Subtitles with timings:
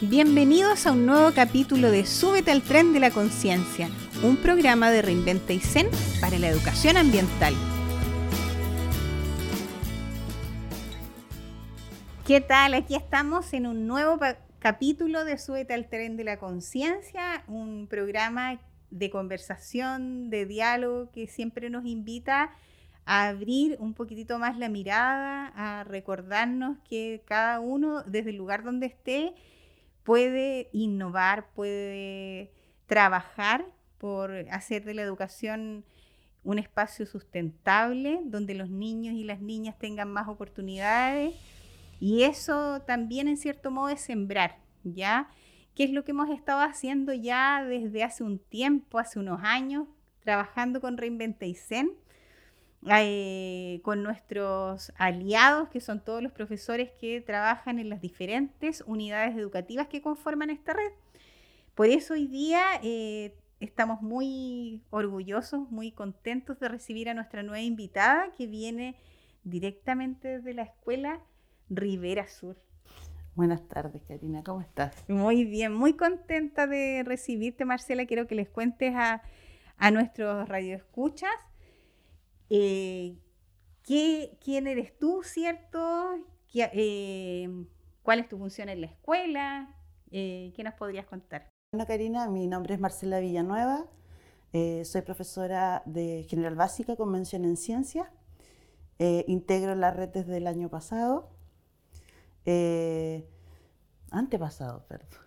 [0.00, 3.88] Bienvenidos a un nuevo capítulo de Súbete al tren de la conciencia,
[4.22, 5.88] un programa de Reinventa y Zen
[6.20, 7.52] para la educación ambiental.
[12.24, 12.74] ¿Qué tal?
[12.74, 14.20] Aquí estamos en un nuevo
[14.60, 18.60] capítulo de Súbete al tren de la conciencia, un programa
[18.92, 22.54] de conversación, de diálogo que siempre nos invita
[23.04, 28.62] a abrir un poquitito más la mirada, a recordarnos que cada uno desde el lugar
[28.62, 29.34] donde esté
[30.08, 32.50] puede innovar, puede
[32.86, 33.66] trabajar
[33.98, 35.84] por hacer de la educación
[36.44, 41.34] un espacio sustentable donde los niños y las niñas tengan más oportunidades
[42.00, 45.28] y eso también en cierto modo es sembrar, ¿ya?
[45.74, 49.88] ¿Qué es lo que hemos estado haciendo ya desde hace un tiempo, hace unos años,
[50.20, 51.92] trabajando con Reinventa y Zen,
[52.86, 59.36] eh, con nuestros aliados, que son todos los profesores que trabajan en las diferentes unidades
[59.36, 60.92] educativas que conforman esta red.
[61.74, 67.60] Por eso hoy día eh, estamos muy orgullosos, muy contentos de recibir a nuestra nueva
[67.60, 68.96] invitada que viene
[69.44, 71.20] directamente desde la escuela
[71.70, 72.56] Rivera Sur.
[73.34, 75.08] Buenas tardes, Karina, ¿cómo estás?
[75.08, 78.04] Muy bien, muy contenta de recibirte, Marcela.
[78.06, 79.22] Quiero que les cuentes a,
[79.92, 81.30] nuestros radioescuchas
[82.50, 83.16] eh,
[83.82, 86.18] quién eres tú, ¿cierto?
[86.54, 87.48] Eh,
[88.02, 89.74] ¿Cuál es tu función en la escuela?
[90.10, 91.48] Eh, ¿Qué nos podrías contar?
[91.72, 93.86] Bueno, Karina, mi nombre es Marcela Villanueva.
[94.52, 98.08] soy profesora de General Básica, Convención en Ciencias.
[98.98, 101.30] integro la red desde el año pasado.
[102.50, 103.28] Eh,
[104.10, 105.20] antepasado, perdón.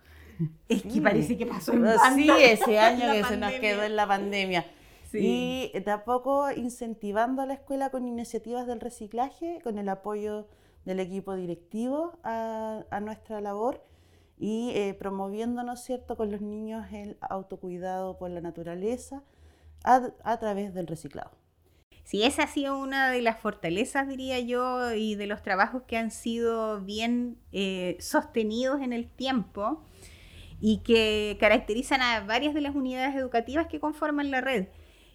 [0.68, 1.86] Es que parece que pasó en
[2.16, 4.66] Sí, ese año que se nos quedó en la pandemia.
[5.14, 10.48] Y de a poco incentivando a la escuela con iniciativas del reciclaje, con el apoyo
[10.84, 13.84] del equipo directivo a, nuestra labor
[14.38, 19.22] y eh, promoviendo, ¿no es cierto?, con los niños el autocuidado por la naturaleza
[19.84, 21.42] a través del reciclado.
[22.04, 25.96] Sí, esa ha sido una de las fortalezas, diría yo, y de los trabajos que
[25.96, 29.82] han sido bien eh, sostenidos en el tiempo
[30.60, 34.66] y que caracterizan a varias de las unidades educativas que conforman la red.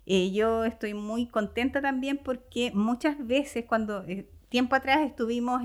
[0.08, 5.62] Eh, yo estoy muy contenta también porque muchas veces cuando eh, tiempo atrás estuvimos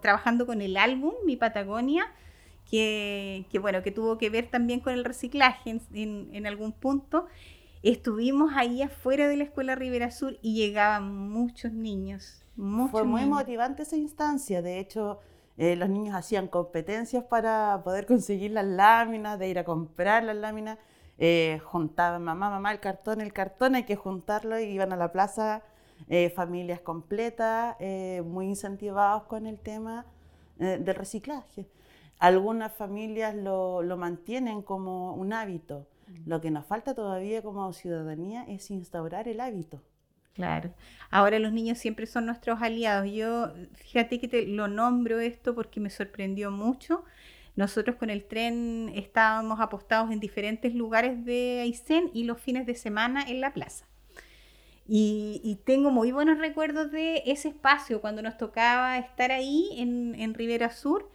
[0.00, 2.04] trabajando con el álbum Mi Patagonia,
[2.70, 7.26] que, bueno, que tuvo que ver también con el reciclaje en algún punto,
[7.82, 12.44] Estuvimos ahí afuera de la escuela Rivera Sur y llegaban muchos niños.
[12.92, 14.62] Fue muy motivante esa instancia.
[14.62, 15.18] De hecho,
[15.56, 20.36] eh, los niños hacían competencias para poder conseguir las láminas, de ir a comprar las
[20.36, 20.78] láminas.
[21.24, 25.12] Eh, juntaban mamá, mamá, el cartón, el cartón, hay que juntarlo y iban a la
[25.12, 25.62] plaza
[26.08, 27.76] eh, familias completas,
[28.24, 30.04] muy incentivados con el tema
[30.58, 31.68] del reciclaje.
[32.18, 35.86] Algunas familias lo, lo mantienen como un hábito.
[36.26, 39.80] Lo que nos falta todavía como ciudadanía es instaurar el hábito.
[40.34, 40.72] Claro.
[41.10, 43.10] Ahora los niños siempre son nuestros aliados.
[43.10, 47.04] Yo, fíjate que te lo nombro esto porque me sorprendió mucho.
[47.56, 52.74] Nosotros con el tren estábamos apostados en diferentes lugares de Aysén y los fines de
[52.74, 53.86] semana en la plaza.
[54.86, 60.34] Y, tengo muy buenos recuerdos de ese espacio cuando nos tocaba estar ahí en, en
[60.34, 61.08] Rivera Sur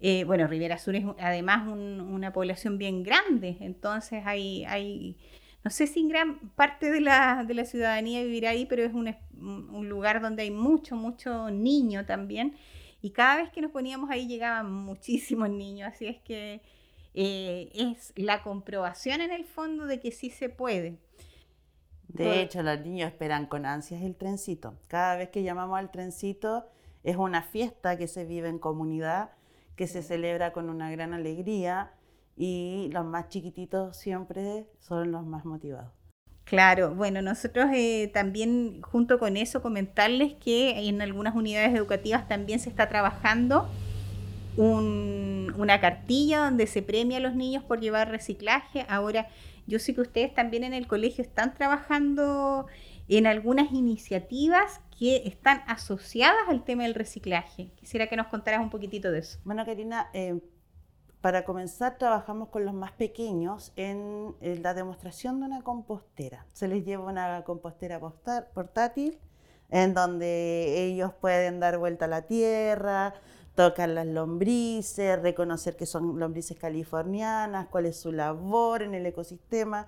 [0.00, 5.18] eh, bueno, Rivera Sur es además una población bien grande, entonces hay, hay,
[5.62, 9.14] no sé si gran parte de la, de la ciudadanía vivirá ahí, pero es un,
[9.38, 12.56] un, lugar donde hay mucho, mucho niño también.
[13.02, 16.60] Y cada vez que nos poníamos ahí llegaban muchísimos niños, así es que
[17.14, 20.98] eh, es la comprobación en el fondo de que sí se puede.
[22.08, 24.74] De hecho, los niños esperan con ansias el trencito.
[24.88, 26.66] Cada vez que llamamos al trencito
[27.04, 29.30] es una fiesta que se vive en comunidad
[29.80, 31.94] que se celebra con una gran alegría
[32.36, 35.99] y los más chiquititos siempre son los más motivados.
[36.44, 42.58] Claro, bueno, nosotros eh, también junto con eso comentarles que en algunas unidades educativas también
[42.58, 43.68] se está trabajando
[44.56, 48.84] una cartilla donde se premia a los niños por llevar reciclaje.
[48.88, 49.28] Ahora,
[49.66, 52.66] yo sé que ustedes también en el colegio están trabajando
[53.08, 57.70] en algunas iniciativas que están asociadas al tema del reciclaje.
[57.76, 59.38] Quisiera que nos contaras un poquitito de eso.
[59.44, 60.38] Bueno, Karina, eh,
[61.20, 66.46] para comenzar trabajamos con los más pequeños en, la demostración de una compostera.
[66.52, 69.18] Se les lleva una compostera portátil
[69.68, 73.14] en donde ellos pueden dar vuelta a la tierra,
[73.54, 79.86] tocar las lombrices, reconocer que son lombrices californianas, cuál es su labor en el ecosistema,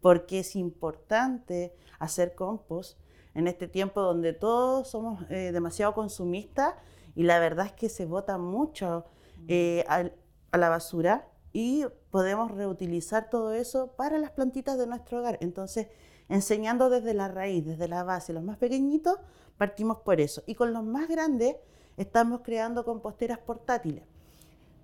[0.00, 2.98] porque es importante hacer compost
[3.34, 6.74] en este tiempo donde todos somos eh, demasiado consumistas
[7.14, 9.06] y la verdad es que se vota mucho.
[9.48, 9.84] Eh,
[10.54, 15.36] a la basura y podemos reutilizar todo eso para las plantitas de nuestro hogar.
[15.40, 15.88] Entonces,
[16.28, 19.18] enseñando desde la raíz, desde la base, los más pequeñitos,
[19.58, 20.42] partimos por eso.
[20.46, 21.56] Y con los más grandes
[21.96, 24.04] estamos creando composteras portátiles,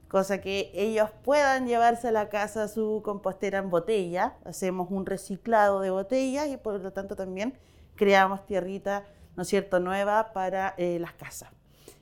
[0.09, 4.37] cosa que ellos puedan llevarse a la casa su compostera en botella.
[4.45, 7.59] Hacemos un reciclado de botellas y por lo tanto también
[7.95, 9.05] creamos tierrita,
[9.37, 11.51] ¿no cierto?, nueva para eh, las casas.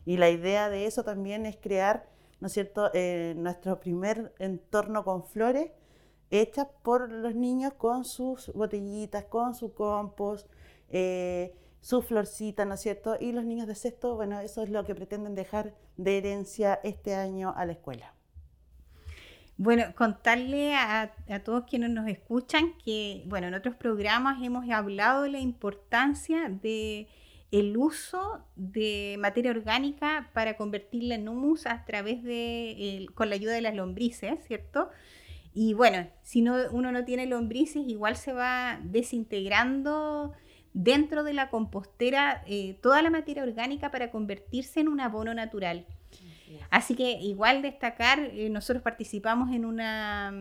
[0.06, 2.08] Y la idea de eso también es crear,
[2.40, 5.70] ¿no es cierto?, eh, nuestro primer entorno con flores
[6.30, 10.46] hechas por los niños con sus botellitas, con su compost,
[10.90, 13.16] eh, su florcita, ¿no es cierto?
[13.18, 17.14] Y los niños de sexto, bueno, eso es lo que pretenden dejar de herencia este
[17.14, 18.14] año a la escuela.
[19.56, 21.12] Bueno, contarle a,
[21.44, 27.08] todos quienes nos escuchan que, bueno, en otros programas hemos hablado de la importancia de
[27.50, 33.52] el uso de materia orgánica para convertirla en humus a través de, con la ayuda
[33.52, 34.90] de las lombrices, ¿cierto?
[35.54, 40.32] Y bueno, si no, uno no tiene lombrices, igual se va desintegrando
[40.74, 45.86] dentro de la compostera eh, toda la materia orgánica para convertirse en un abono natural.
[46.70, 50.32] Así que igual destacar, eh, nosotros participamos en una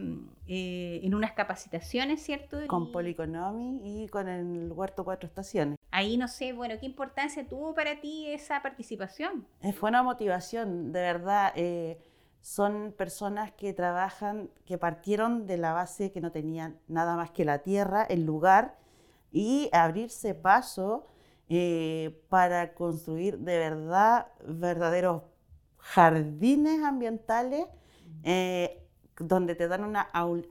[0.48, 2.60] eh, en unas capacitaciones, ¿cierto?
[2.68, 5.77] Con Policonomi y con el Huerto Cuatro Estaciones.
[5.98, 9.48] Ahí no sé, bueno, ¿qué importancia tuvo para ti esa participación?
[9.80, 11.56] Fue una motivación, de verdad.
[12.40, 17.46] son personas que trabajan, que partieron de la base que no tenían nada más que
[17.46, 18.78] la tierra, el lugar,
[19.32, 21.08] y abrirse paso
[21.50, 25.24] eh, para construir de verdad verdaderos
[25.80, 27.66] jardines ambientales
[28.24, 28.86] eh,
[29.18, 30.02] donde te dan una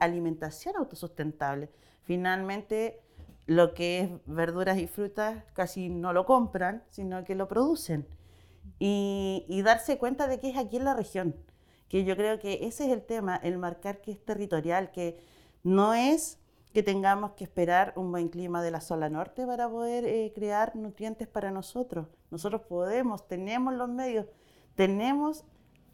[0.00, 1.70] alimentación autosustentable.
[2.02, 3.05] Finalmente,
[3.46, 8.06] lo que es verduras y frutas casi no lo compran, sino que lo producen.
[8.78, 11.36] Y, y, darse cuenta de que es aquí en la región,
[11.88, 15.18] que yo creo que ese es el tema, el marcar que es territorial, que
[15.62, 16.38] no es
[16.76, 20.76] que tengamos que esperar un buen clima de la zona norte para poder eh, crear
[20.76, 22.06] nutrientes para nosotros.
[22.30, 24.26] Nosotros podemos, tenemos los medios,
[24.74, 25.46] tenemos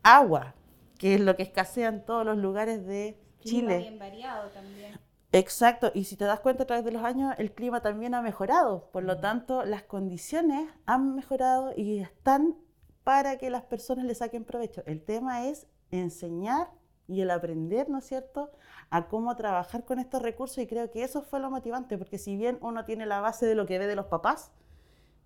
[0.03, 0.57] agua,
[0.99, 3.79] que es lo que escasea en todos los lugares de Chile.
[3.79, 4.99] bien variado también.
[5.35, 8.21] Exacto, y si te das cuenta a través de los años, el clima también ha
[8.21, 8.91] mejorado.
[8.93, 12.55] Por lo tanto, las condiciones han mejorado y están
[13.03, 14.83] para que las personas le saquen provecho.
[14.85, 16.69] El tema es enseñar
[17.09, 18.51] y el aprender, ¿no es cierto?,
[18.91, 22.37] a cómo trabajar con estos recursos y creo que eso fue lo motivante, porque si
[22.37, 24.53] bien uno tiene la base de lo que ve de los papás,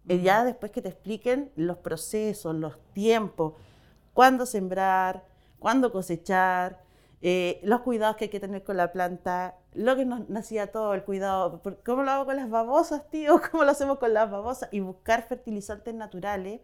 [0.08, 3.54] eh, ya después que te expliquen los procesos, los tiempos,
[4.14, 5.24] cuándo sembrar,
[5.58, 6.80] cuándo cosechar,
[7.22, 10.94] eh, los cuidados que hay que tener con la planta, lo que nos nacía todo,
[10.94, 14.68] el cuidado, cómo lo hago con las babosas, tío, cómo lo hacemos con las babosas,
[14.72, 16.60] y buscar fertilizantes naturales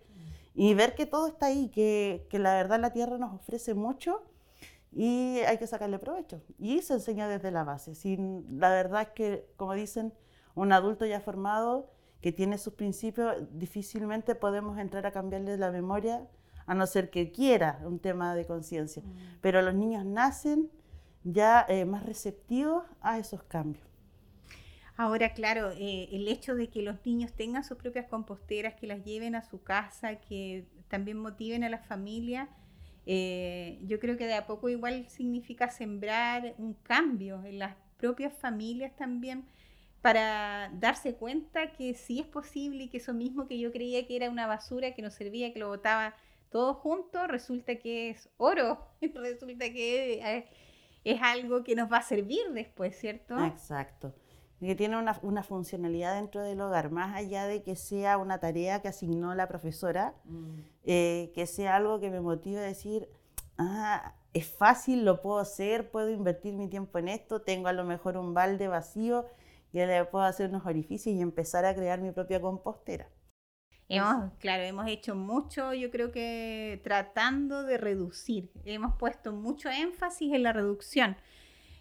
[0.55, 4.23] y ver que todo está ahí, que, que la verdad la tierra nos ofrece mucho
[4.93, 6.43] y hay que sacarle provecho.
[6.59, 7.95] Y se enseña desde la base.
[7.95, 10.13] Sin, la verdad es que, como dicen,
[10.55, 16.29] un adulto ya formado que tiene sus principios, difícilmente podemos entrar a cambiarle la memoria,
[16.67, 19.03] a no ser que quiera un tema de conciencia.
[19.03, 19.39] Mm.
[19.41, 20.71] Pero los niños nacen
[21.25, 23.87] ya eh, más receptivos a esos cambios.
[24.97, 29.05] Ahora, claro, eh, el hecho de que los niños tengan sus propias composteras, que las
[29.05, 32.49] lleven a su casa, que también motiven a la familia,
[33.07, 38.33] eh, yo creo que de a poco igual significa sembrar un cambio en las propias
[38.35, 39.45] familias también
[40.03, 44.17] para darse cuenta que sí es posible y que eso mismo que yo creía que
[44.17, 46.15] era una basura que no servía, que lo botaba
[46.51, 50.45] todo junto, resulta que es oro, resulta que es,
[51.05, 53.39] es algo que nos va a servir después, ¿cierto?
[53.45, 54.15] Exacto
[54.67, 58.81] que tiene una, una, funcionalidad dentro del hogar, más allá de que sea una tarea
[58.81, 60.59] que asignó la profesora, mm.
[60.85, 63.09] eh, que sea algo que me motive a decir,
[63.59, 67.85] ah, es fácil, lo puedo hacer, puedo invertir mi tiempo en esto, tengo a lo
[67.85, 69.27] mejor un balde vacío
[69.73, 73.09] y le puedo hacer unos orificios y empezar a crear mi propia compostera.
[73.95, 80.33] Hemos, claro, hemos hecho mucho, yo creo que tratando de reducir, hemos puesto mucho énfasis
[80.33, 81.17] en la reducción,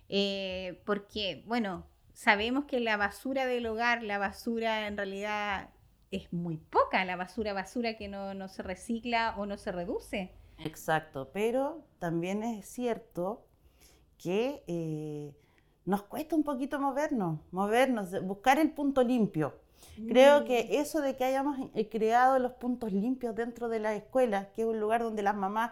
[0.09, 5.69] eh, porque, bueno, sabemos que la basura del hogar, la basura en realidad
[6.11, 10.33] es muy poca, la basura, basura que no, se recicla o no se reduce.
[10.57, 13.47] Exacto, pero también es cierto
[14.17, 15.33] que eh,
[15.85, 19.60] nos cuesta un poquito movernos, movernos, buscar el punto limpio.
[20.07, 20.81] Creo que mm.
[20.81, 24.67] eso de que hayamos eh, creado los puntos limpios dentro de la escuela, que es
[24.67, 25.71] un lugar donde las mamás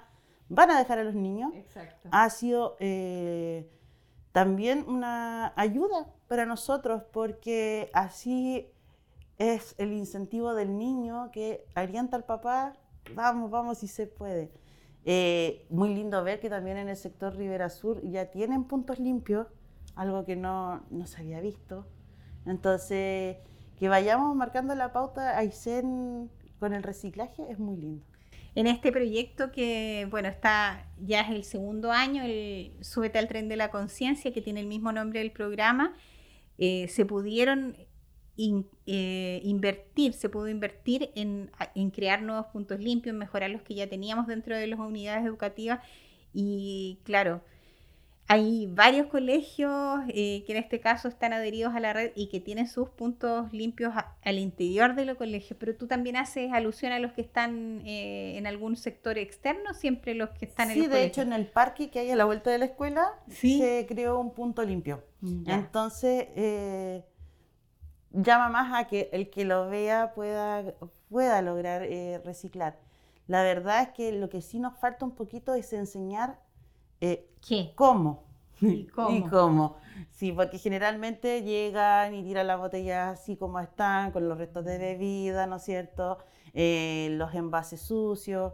[0.50, 1.54] van a dejar a los niños,
[2.12, 3.70] ha sido eh,
[4.32, 8.68] también una ayuda para nosotros porque así
[9.38, 12.74] es el incentivo del niño que alienta al papá,
[13.16, 14.52] vamos, vamos si se puede.
[15.06, 19.48] Eh, muy lindo ver que también en el sector Rivera Sur ya tienen puntos limpios,
[19.96, 21.86] algo que no, no se había visto.
[22.46, 23.38] Entonces,
[23.80, 28.06] que vayamos marcando la pauta Aysén con el reciclaje es muy lindo.
[28.56, 33.48] En este proyecto que, bueno, está ya es el segundo año, el Súbete al Tren
[33.48, 35.94] de la Conciencia, que tiene el mismo nombre del programa,
[36.58, 37.78] eh, se pudieron
[38.86, 43.88] eh, invertir, se pudo invertir en, en, crear nuevos puntos limpios, mejorar los que ya
[43.88, 45.80] teníamos dentro de las unidades educativas
[46.34, 47.42] y claro,
[48.32, 52.40] hay varios colegios eh, que en este caso están adheridos a la red y que
[52.40, 57.00] tienen sus puntos limpios al interior de los colegios, pero tú también haces alusión a
[57.00, 60.88] los que están eh, en algún sector externo, siempre los que están en el Sí,
[60.88, 64.20] de hecho en el parque que hay a la vuelta de la escuela se creó
[64.20, 65.04] un punto limpio.
[65.48, 67.04] Entonces eh,
[68.12, 70.76] llama más a que el que lo vea pueda,
[71.10, 71.82] pueda lograr
[72.24, 72.78] reciclar.
[73.26, 76.38] La verdad es que lo que sí nos falta un poquito es enseñar
[77.02, 77.72] eh, ¿Qué?
[77.76, 78.24] ¿Cómo?
[78.62, 79.16] ¿Y cómo?
[79.16, 79.78] ¿Y cómo?
[80.12, 84.78] Sí, porque generalmente llegan y tiran las botellas así como están, con los restos de
[84.78, 86.18] bebida, ¿no es cierto?
[86.54, 88.54] Eh, los envases sucios.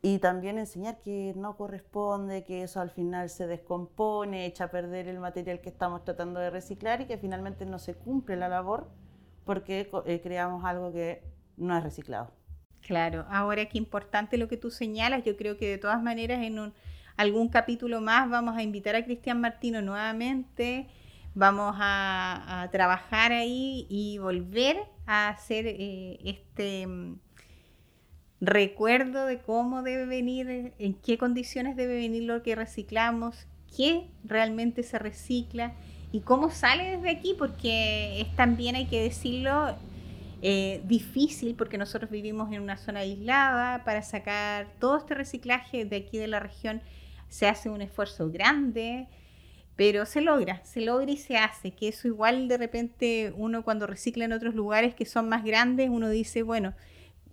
[0.00, 5.08] Y, también enseñar que no corresponde, que eso al final se descompone, echa a perder
[5.08, 8.88] el material que estamos tratando de reciclar y que finalmente no se cumple la labor
[9.44, 11.24] porque eh, creamos algo que
[11.56, 12.30] no es reciclado.
[12.80, 16.58] Claro, ahora qué importante lo que tú señalas, yo creo que de todas maneras en
[16.60, 16.74] un
[17.18, 20.86] algún capítulo más vamos a invitar a Cristian Martino nuevamente,
[21.34, 27.18] vamos a, trabajar ahí y volver a hacer eh, este mm,
[28.40, 34.84] recuerdo de cómo debe venir, en qué condiciones debe venir lo que reciclamos, qué realmente
[34.84, 35.74] se recicla
[36.12, 39.76] y cómo sale desde aquí, porque es también, hay que decirlo,
[40.40, 45.96] eh, difícil porque nosotros vivimos en una zona aislada para sacar todo este reciclaje de
[45.96, 46.80] aquí de la región
[47.28, 49.08] se hace un esfuerzo grande,
[49.76, 53.86] pero se logra, se logra y se hace, que eso igual de repente uno cuando
[53.86, 56.74] recicla en otros lugares que son más grandes, uno dice, bueno,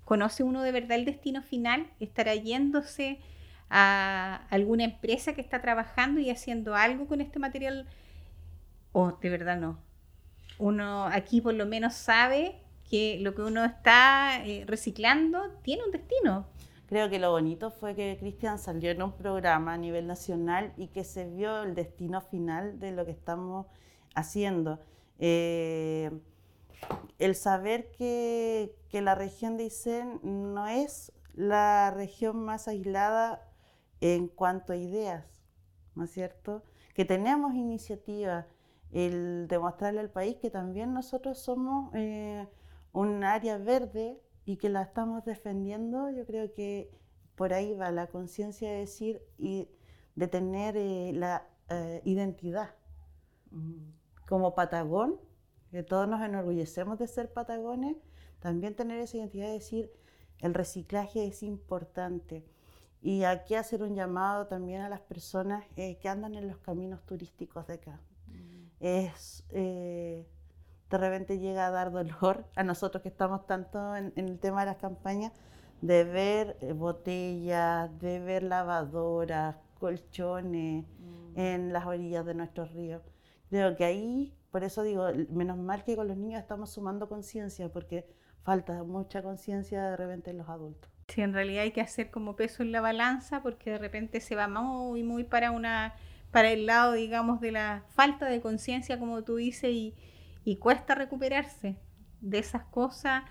[0.04, 1.88] ¿conoce uno de verdad el destino final?
[2.00, 3.20] ¿Estará yéndose
[3.70, 7.88] a alguna empresa que está trabajando y haciendo algo con este material?
[8.92, 9.80] ¿O de verdad no?
[10.58, 15.92] Uno aquí por lo menos sabe que lo que uno está eh, reciclando tiene un
[15.92, 16.48] destino.
[16.88, 20.88] Creo que lo bonito fue que Cristian salió en un programa a nivel nacional y
[20.88, 23.66] que se vio el destino final de lo que estamos
[24.14, 24.80] haciendo.
[25.18, 26.12] Eh,
[27.18, 33.42] el saber que, que, la región de Isen no es la región más aislada
[34.02, 35.26] en cuanto a ideas,
[35.96, 36.64] ¿no es cierto?
[36.94, 38.46] Que tenemos iniciativas,
[38.92, 42.48] el demostrarle al país que también nosotros somos eh,
[42.94, 46.92] un área verde y que la estamos defendiendo, yo creo que
[47.36, 49.68] por ahí va la conciencia de decir y
[50.16, 52.76] de tener eh, la eh, identidad.
[54.28, 55.20] Como Patagón,
[55.72, 57.98] que todos nos enorgullecemos de ser patagones,
[58.40, 59.92] también tener esa identidad de decir
[60.40, 62.46] el reciclaje es importante.
[63.02, 67.04] Y aquí hacer un llamado también a las personas eh, que andan en los caminos
[67.06, 68.00] turísticos de acá.
[68.80, 69.44] Es
[70.98, 74.68] de repente llega a dar dolor a nosotros que estamos tanto en, el tema de
[74.68, 75.32] las campañas,
[75.82, 81.40] de ver eh, botellas, de ver lavadoras, colchones mm.
[81.40, 83.02] en las orillas de nuestros ríos.
[83.50, 87.70] Creo que ahí, por eso digo, menos mal que con los niños estamos sumando conciencia,
[87.70, 88.08] porque
[88.44, 90.90] falta mucha conciencia de repente en los adultos.
[91.08, 94.36] Sí, en realidad hay que hacer como peso en la balanza, porque de repente se
[94.36, 95.94] va muy, muy para una
[96.36, 99.96] para el lado, digamos, de la falta de conciencia, como tú dices, y,
[100.46, 101.76] y cuesta recuperarse
[102.22, 103.24] de esas cosas,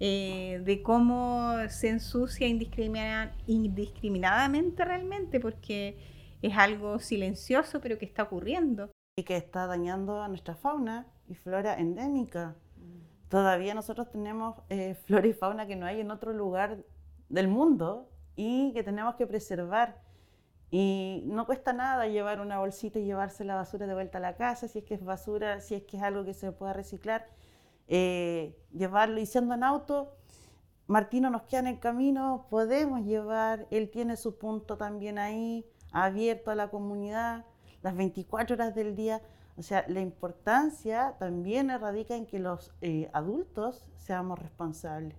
[0.00, 5.98] eh, de cómo se ensucia indiscriminadamente realmente, porque
[6.42, 8.90] es algo silencioso, pero que está ocurriendo.
[9.16, 12.56] Y que está dañando a nuestra fauna y flora endémica.
[13.30, 16.84] Todavía nosotros tenemos eh, flora y fauna que no hay en otro lugar
[17.28, 20.02] del mundo y que tenemos que preservar.
[20.78, 24.36] Y no cuesta nada llevar una bolsita y llevarse la basura de vuelta a la
[24.36, 27.26] casa, si es que es basura, si es que es algo que se pueda reciclar,
[27.88, 30.12] eh, llevarlo y siendo en auto.
[30.86, 36.50] Martino nos queda en el camino, podemos llevar, él tiene su punto también ahí, abierto
[36.50, 37.46] a la comunidad,
[37.80, 39.22] las 24 horas del día.
[39.56, 45.16] O sea, la importancia también radica en que los eh, adultos seamos responsables.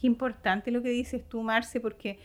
[0.00, 2.18] Qué importante lo que dices tú, Marce, porque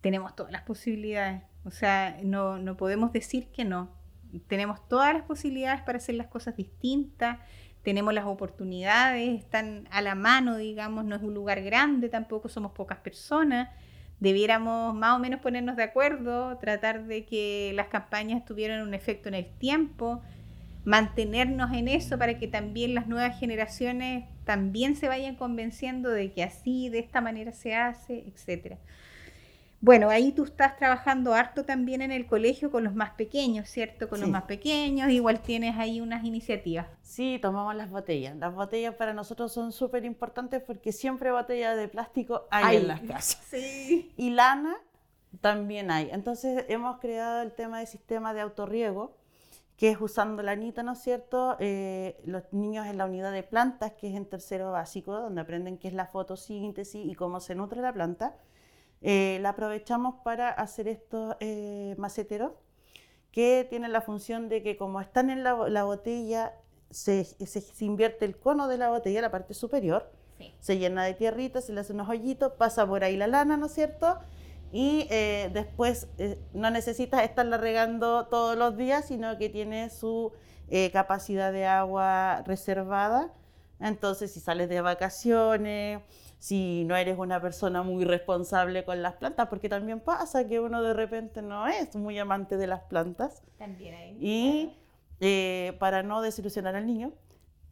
[0.00, 1.42] tenemos todas las posibilidades.
[1.64, 3.90] O sea, no, no podemos decir que no.
[4.46, 7.38] Tenemos todas las posibilidades para hacer las cosas distintas,
[7.82, 12.72] tenemos las oportunidades, están a la mano, digamos, no es un lugar grande, tampoco somos
[12.72, 13.70] pocas personas,
[14.20, 19.28] debiéramos más o menos ponernos de acuerdo, tratar de que las campañas tuvieran un efecto
[19.28, 20.20] en el tiempo,
[20.84, 26.42] mantenernos en eso para que también las nuevas generaciones también se vayan convenciendo de que
[26.42, 28.78] así, de esta manera se hace, etcétera.
[29.80, 34.08] Bueno, ahí tú estás trabajando harto también en el colegio con los más pequeños, ¿cierto?
[34.08, 36.88] Con los más pequeños, igual tienes ahí unas iniciativas.
[37.02, 38.36] Sí, tomamos las botellas.
[38.36, 43.00] Las botellas para nosotros son súper importantes porque siempre botellas de plástico hay, en las
[43.02, 43.40] casas.
[43.48, 44.12] Sí.
[44.16, 44.76] Y lana
[45.40, 46.08] también hay.
[46.10, 49.16] Entonces hemos creado el tema de sistema de autorriego,
[49.76, 51.56] que es usando la anita, ¿no es cierto?
[51.60, 55.78] Eh, los niños en la unidad de plantas, que es en tercero básico, donde aprenden
[55.78, 58.34] qué es la fotosíntesis y cómo se nutre la planta
[59.00, 62.52] eh, la aprovechamos para hacer estos eh, maceteros
[63.30, 66.54] que tienen la función de que como están en la, botella,
[66.90, 67.26] se,
[67.80, 70.10] invierte el cono de la botella, la parte superior,
[70.58, 73.66] se llena de tierrita, se le hace unos hoyitos, pasa por ahí la lana, ¿no
[73.66, 74.18] es cierto?
[74.72, 76.08] Y eh, después
[76.52, 80.32] no necesitas estarla regando todos los días, sino que tiene su
[80.92, 83.32] capacidad de agua reservada.
[83.80, 86.02] Entonces, si sales de vacaciones,
[86.38, 90.82] si no eres una persona muy responsable con las plantas, porque también pasa que uno
[90.82, 93.42] de repente no es muy amante de las plantas.
[93.58, 94.16] También hay.
[94.20, 94.76] Y
[95.20, 97.12] eh, para no desilusionar al niño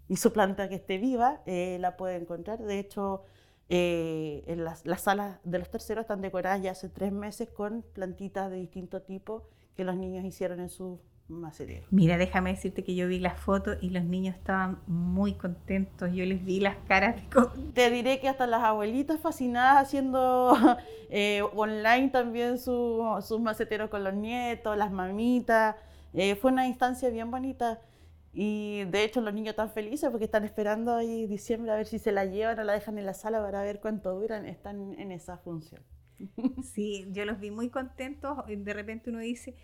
[0.09, 2.59] y su planta que esté viva, eh, la puede encontrar.
[2.59, 3.23] De hecho,
[3.69, 7.83] eh, en las, las, salas de los terceros están decoradas ya hace tres meses con
[7.83, 10.69] plantitas de distinto tipo que los niños hicieron en
[11.29, 16.13] su Mira, déjame decirte que yo vi las fotos y los niños estaban muy contentos.
[16.13, 17.17] Yo les vi las caras.
[17.75, 20.57] Te diré que hasta las abuelitas fascinadas haciendo
[21.11, 25.75] eh, online también sus maceteros con los nietos, las mamitas.
[26.15, 27.81] Eh, fue una instancia bien bonita.
[28.33, 31.99] Y de hecho los niños están felices porque están esperando ahí diciembre a ver si
[31.99, 34.47] se la llevan o la dejan en la sala para ver cuánto duran.
[34.47, 35.83] Están en esa función.
[36.63, 38.39] Sí, yo los vi muy contentos.
[38.47, 39.55] De repente uno dice,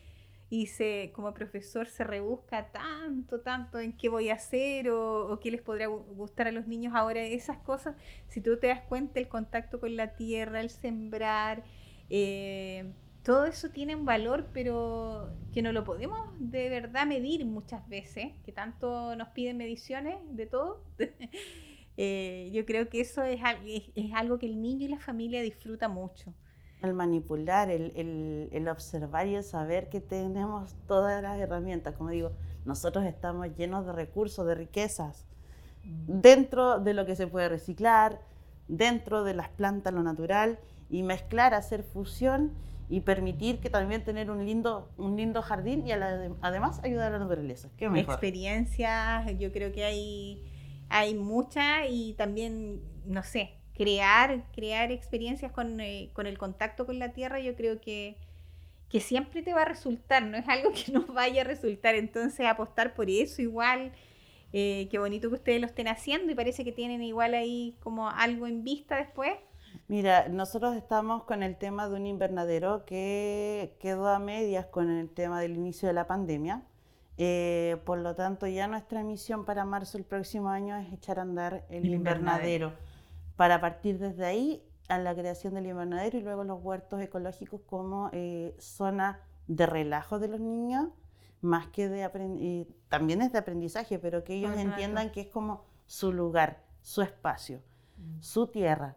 [0.53, 5.51] y se, como profesor se rebusca tanto, tanto en qué voy a hacer o, qué
[5.51, 7.97] les podría gustar a los niños ahora, esas cosas,
[8.29, 11.65] si tú te das cuenta, el contacto con la tierra, el sembrar,
[12.11, 17.89] eh, todo eso tiene un valor, pero que no lo podemos de verdad medir muchas
[17.89, 20.85] veces, que tanto nos piden mediciones de todo.
[21.99, 25.89] Eh, yo creo que eso es, es algo que el niño y la familia disfruta
[25.89, 26.33] mucho
[26.83, 31.95] el manipular, el, el, observar y el saber que tenemos todas las herramientas.
[31.95, 32.33] Como digo,
[32.65, 35.27] nosotros estamos llenos de recursos, de riquezas,
[35.85, 38.21] dentro de lo que se puede reciclar,
[38.69, 42.53] dentro de las plantas, lo natural, y mezclar, hacer fusión
[42.89, 47.19] y permitir que también tener un lindo, un lindo jardín y además ayudar a la
[47.21, 47.71] naturaleza.
[47.77, 48.15] ¿Qué mejor?
[48.15, 50.45] Experiencias, yo creo que hay,
[50.91, 57.13] hay muchas y también, no sé, crear, crear experiencias eh, con, el contacto con la
[57.13, 58.17] tierra, yo creo que,
[58.89, 62.47] que siempre te va a resultar, no es algo que no vaya a resultar, entonces
[62.47, 63.93] apostar por eso igual.
[64.55, 68.11] Eh, qué bonito que ustedes lo estén haciendo y parece que tienen igual ahí como
[68.11, 69.33] algo en vista después.
[69.89, 75.09] Mira, nosotros estamos con el tema de un invernadero que quedó a medias con el
[75.09, 76.63] tema del inicio de la pandemia.
[77.17, 81.23] Eh, por lo tanto, ya nuestra misión para marzo del próximo año es echar a
[81.23, 82.75] andar el, invernadero
[83.43, 88.09] para partir desde ahí a la creación del invernadero y luego los huertos ecológicos como
[88.13, 90.91] eh, zona de relajo de los niños,
[91.41, 95.65] más que de aprendizaje, también es de aprendizaje, pero que ellos entiendan que es como
[95.87, 97.63] su lugar, su espacio,
[97.97, 98.21] mm.
[98.21, 98.97] su tierra.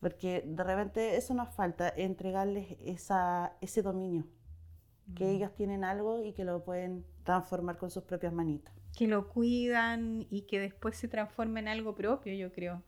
[0.00, 4.24] Porque de repente eso nos falta, entregarles esa, ese dominio,
[5.14, 5.28] que mm.
[5.36, 8.72] ellos tienen algo y que lo pueden transformar con sus propias manitas.
[8.96, 12.82] Que lo cuidan y que después se transforme en algo propio, yo creo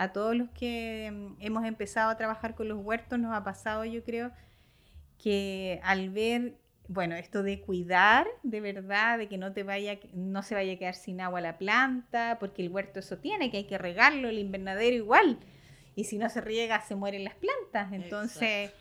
[0.00, 3.84] a todos los que mm, hemos empezado a trabajar con los huertos nos ha pasado,
[3.84, 4.32] yo creo,
[5.22, 6.54] que al ver,
[6.88, 10.76] bueno, esto de cuidar de verdad, de que no te vaya, no se vaya a
[10.76, 14.38] quedar sin agua la planta, porque el huerto eso tiene, que hay que regarlo, el
[14.38, 15.38] invernadero igual.
[15.94, 17.92] Y si no se riega, se mueren las plantas.
[17.92, 18.72] Entonces,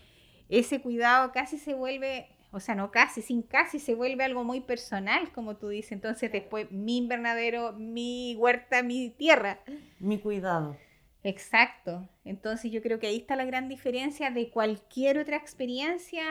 [0.47, 4.61] ese cuidado casi se vuelve, o sea, no casi, sin casi se vuelve algo muy
[4.61, 5.91] personal, como tú dices.
[5.91, 9.59] Entonces, después mi invernadero, mi huerta, mi tierra.
[9.99, 10.77] Mi cuidado.
[11.23, 12.07] Exacto.
[12.23, 16.23] Entonces yo creo que ahí está la gran diferencia de cualquier otra experiencia,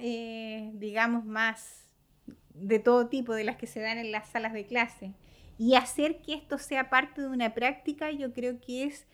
[0.00, 1.88] eh, digamos, más
[2.54, 5.14] de todo tipo de las que se dan en las salas de clase.
[5.58, 9.06] Y hacer que esto sea parte de una práctica, yo creo que es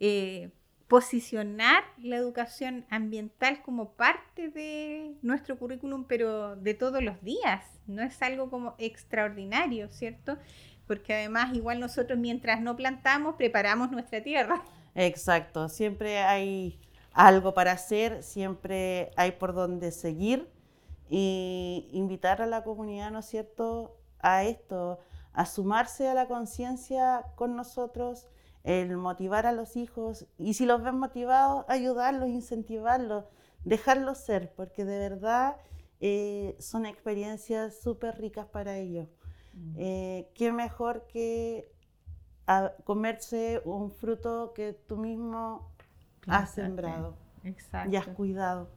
[0.00, 0.50] eh,
[0.88, 7.64] posicionar la educación ambiental como parte de nuestro currículum, pero de todos los días.
[7.86, 10.38] No es algo como extraordinario, ¿cierto?
[10.92, 14.62] Porque además igual nosotros mientras no plantamos preparamos nuestra tierra.
[14.94, 16.78] Exacto, siempre hay
[17.14, 20.50] algo para hacer, siempre hay por donde seguir
[21.08, 24.98] y invitar a la comunidad, ¿no es cierto?, a esto,
[25.32, 28.26] a sumarse a la conciencia con nosotros,
[28.62, 33.24] el motivar a los hijos y si los ven motivados, ayudarlos, incentivarlos,
[33.64, 35.56] dejarlos ser, porque de verdad
[36.00, 39.08] eh, son experiencias súper ricas para ellos.
[39.76, 41.70] Eh, ¿Qué mejor que
[42.84, 45.70] comerse un fruto que tú mismo
[46.26, 47.16] has sembrado
[47.90, 48.70] y has cuidado?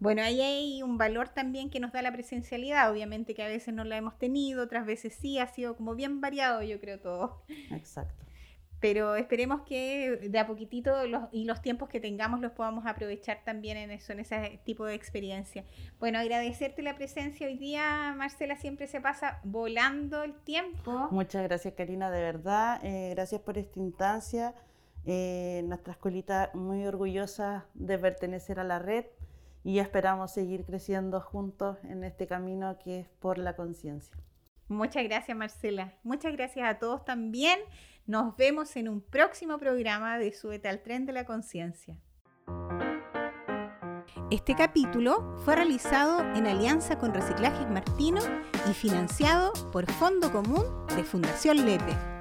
[0.00, 3.72] Bueno, ahí hay un valor también que nos da la presencialidad, obviamente que a veces
[3.72, 7.42] no la hemos tenido, otras veces sí, ha sido como bien variado, yo creo todo.
[7.70, 8.24] Exacto
[8.84, 10.92] pero esperemos que de a poquitito
[11.32, 14.92] y los tiempos que tengamos los podamos aprovechar también en eso, en ese tipo de
[14.92, 15.64] experiencia.
[15.98, 21.08] Bueno, agradecerte la presencia hoy día, Marcela, siempre se pasa volando el tiempo.
[21.10, 22.78] Muchas gracias, Karina, de verdad.
[22.84, 24.54] Eh, gracias por esta instancia.
[25.06, 29.06] Eh, nuestra escuelita muy orgullosa de pertenecer a la red
[29.62, 34.14] y esperamos seguir creciendo juntos en este camino que es por la conciencia.
[34.68, 35.94] Muchas gracias, Marcela.
[36.02, 37.58] Muchas gracias a todos también.
[38.06, 41.96] Nos vemos en un próximo programa de Súbete al Tren de la Conciencia.
[44.30, 48.20] Este capítulo fue realizado en alianza con Reciclajes Martino
[48.68, 52.13] y financiado por Fondo Común de Fundación Lepe.